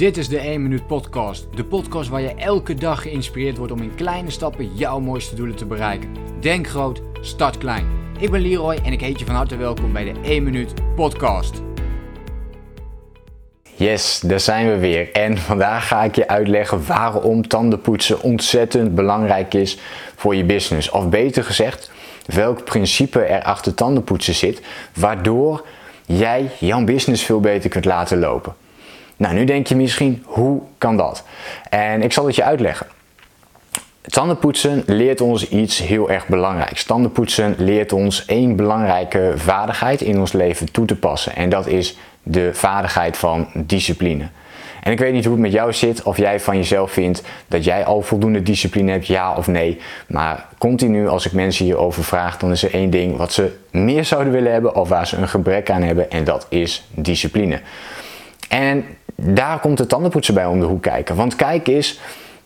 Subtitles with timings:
[0.00, 1.46] Dit is de 1 Minuut Podcast.
[1.54, 5.56] De podcast waar je elke dag geïnspireerd wordt om in kleine stappen jouw mooiste doelen
[5.56, 6.08] te bereiken.
[6.40, 7.86] Denk groot, start klein.
[8.18, 11.62] Ik ben Leroy en ik heet je van harte welkom bij de 1 Minuut Podcast.
[13.76, 15.12] Yes, daar zijn we weer.
[15.12, 19.78] En vandaag ga ik je uitleggen waarom tandenpoetsen ontzettend belangrijk is
[20.16, 20.90] voor je business.
[20.90, 21.90] Of beter gezegd,
[22.26, 24.60] welk principe er achter tandenpoetsen zit,
[24.94, 25.66] waardoor
[26.06, 28.54] jij jouw business veel beter kunt laten lopen.
[29.20, 31.24] Nou, nu denk je misschien, hoe kan dat?
[31.70, 32.86] En ik zal het je uitleggen.
[34.00, 36.84] Tandenpoetsen leert ons iets heel erg belangrijks.
[36.84, 41.36] Tandenpoetsen leert ons één belangrijke vaardigheid in ons leven toe te passen.
[41.36, 44.28] En dat is de vaardigheid van discipline.
[44.82, 47.64] En ik weet niet hoe het met jou zit, of jij van jezelf vindt dat
[47.64, 49.80] jij al voldoende discipline hebt, ja of nee.
[50.06, 54.04] Maar continu als ik mensen hierover vraag, dan is er één ding wat ze meer
[54.04, 57.60] zouden willen hebben of waar ze een gebrek aan hebben en dat is discipline.
[58.48, 58.84] En
[59.20, 61.16] daar komt de tandenpoetsen bij om de hoek kijken.
[61.16, 62.00] Want kijk eens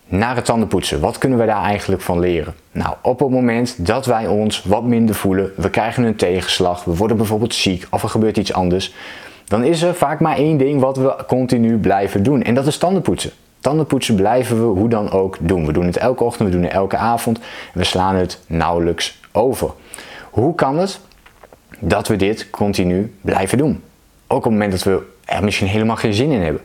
[0.07, 1.01] naar het tandenpoetsen.
[1.01, 2.55] Wat kunnen we daar eigenlijk van leren?
[2.73, 6.97] Nou, op het moment dat wij ons wat minder voelen, we krijgen een tegenslag, we
[6.97, 8.95] worden bijvoorbeeld ziek of er gebeurt iets anders,
[9.45, 12.43] dan is er vaak maar één ding wat we continu blijven doen.
[12.43, 13.31] En dat is tandenpoetsen.
[13.61, 15.67] Tandenpoetsen blijven we hoe dan ook doen.
[15.67, 17.39] We doen het elke ochtend, we doen het elke avond.
[17.73, 19.71] We slaan het nauwelijks over.
[20.31, 21.01] Hoe kan het
[21.79, 23.83] dat we dit continu blijven doen?
[24.27, 26.63] Ook op het moment dat we er misschien helemaal geen zin in hebben.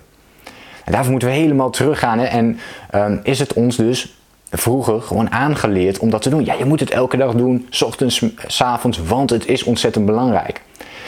[0.85, 2.19] En daarvoor moeten we helemaal teruggaan.
[2.19, 2.25] Hè?
[2.25, 2.59] En
[2.95, 4.17] um, is het ons dus
[4.51, 6.45] vroeger gewoon aangeleerd om dat te doen?
[6.45, 10.05] Ja, je moet het elke dag doen, s ochtends, s avonds, want het is ontzettend
[10.05, 10.61] belangrijk.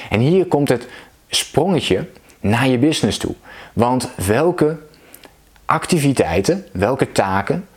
[0.10, 0.88] En hier komt het
[1.30, 2.08] sprongetje
[2.40, 3.36] naar je business toe.
[3.74, 4.78] Want welke
[5.66, 7.68] activiteiten, welke taken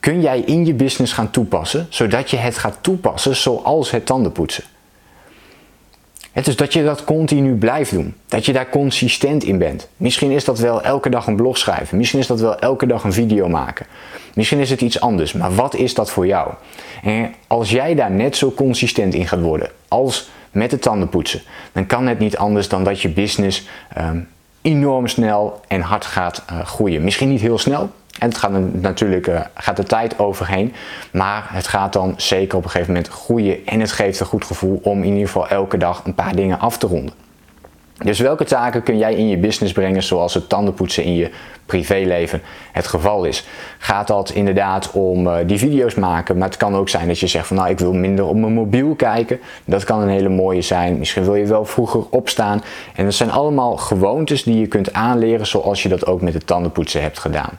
[0.00, 4.64] kun jij in je business gaan toepassen, zodat je het gaat toepassen zoals het tandenpoetsen?
[6.34, 8.14] Het is dat je dat continu blijft doen.
[8.26, 9.88] Dat je daar consistent in bent.
[9.96, 11.98] Misschien is dat wel elke dag een blog schrijven.
[11.98, 13.86] Misschien is dat wel elke dag een video maken.
[14.34, 15.32] Misschien is het iets anders.
[15.32, 16.52] Maar wat is dat voor jou?
[17.02, 21.42] En als jij daar net zo consistent in gaat worden als met de tanden poetsen,
[21.72, 23.68] dan kan het niet anders dan dat je business
[23.98, 24.28] um,
[24.62, 27.04] enorm snel en hard gaat uh, groeien.
[27.04, 30.74] Misschien niet heel snel, en het gaat natuurlijk uh, gaat de tijd overheen.
[31.12, 33.66] Maar het gaat dan zeker op een gegeven moment groeien.
[33.66, 36.58] En het geeft een goed gevoel om in ieder geval elke dag een paar dingen
[36.58, 37.14] af te ronden.
[37.98, 41.30] Dus welke taken kun jij in je business brengen zoals het tandenpoetsen in je
[41.66, 42.42] privéleven
[42.72, 43.46] het geval is?
[43.78, 46.38] Gaat dat inderdaad om uh, die video's maken?
[46.38, 48.52] Maar het kan ook zijn dat je zegt van nou ik wil minder op mijn
[48.52, 49.40] mobiel kijken.
[49.64, 50.98] Dat kan een hele mooie zijn.
[50.98, 52.62] Misschien wil je wel vroeger opstaan.
[52.94, 56.46] En dat zijn allemaal gewoontes die je kunt aanleren zoals je dat ook met het
[56.46, 57.58] tandenpoetsen hebt gedaan.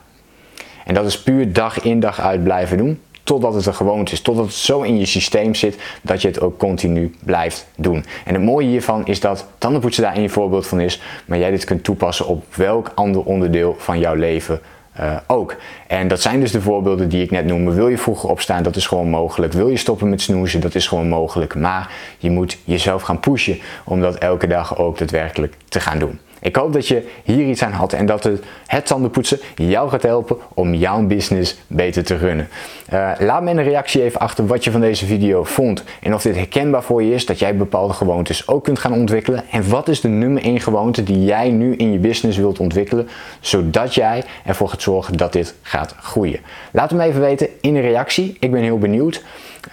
[0.85, 2.99] En dat is puur dag in dag uit blijven doen.
[3.23, 4.21] Totdat het een gewoonte is.
[4.21, 8.05] Totdat het zo in je systeem zit dat je het ook continu blijft doen.
[8.25, 11.01] En het mooie hiervan is dat tandenpoetsen daar een voorbeeld van is.
[11.25, 14.59] Maar jij dit kunt toepassen op welk ander onderdeel van jouw leven
[14.99, 15.55] uh, ook.
[15.87, 17.73] En dat zijn dus de voorbeelden die ik net noemde.
[17.73, 18.63] Wil je vroeger opstaan?
[18.63, 19.53] Dat is gewoon mogelijk.
[19.53, 20.59] Wil je stoppen met snoezen?
[20.59, 21.55] Dat is gewoon mogelijk.
[21.55, 26.19] Maar je moet jezelf gaan pushen om dat elke dag ook daadwerkelijk te gaan doen.
[26.45, 30.03] Ik hoop dat je hier iets aan had en dat het, het tandenpoetsen jou gaat
[30.03, 32.47] helpen om jouw business beter te runnen.
[32.93, 36.21] Uh, laat me een reactie even achter wat je van deze video vond en of
[36.21, 39.43] dit herkenbaar voor je is dat jij bepaalde gewoontes ook kunt gaan ontwikkelen.
[39.51, 43.07] En wat is de nummer 1 gewoonte die jij nu in je business wilt ontwikkelen,
[43.39, 46.39] zodat jij ervoor gaat zorgen dat dit gaat groeien.
[46.71, 48.37] Laat me even weten in een reactie.
[48.39, 49.23] Ik ben heel benieuwd.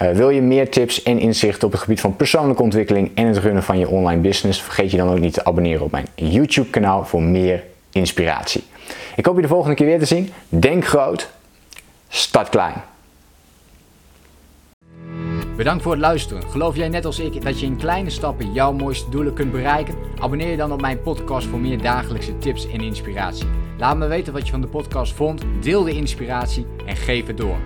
[0.00, 3.38] Uh, wil je meer tips en inzichten op het gebied van persoonlijke ontwikkeling en het
[3.38, 4.62] runnen van je online business?
[4.62, 8.64] Vergeet je dan ook niet te abonneren op mijn YouTube kanaal voor meer inspiratie.
[9.16, 10.32] Ik hoop je de volgende keer weer te zien.
[10.48, 11.30] Denk groot,
[12.08, 12.75] start klein.
[15.56, 16.42] Bedankt voor het luisteren.
[16.42, 19.94] Geloof jij net als ik dat je in kleine stappen jouw mooiste doelen kunt bereiken?
[20.19, 23.47] Abonneer je dan op mijn podcast voor meer dagelijkse tips en inspiratie.
[23.78, 27.36] Laat me weten wat je van de podcast vond, deel de inspiratie en geef het
[27.36, 27.56] door.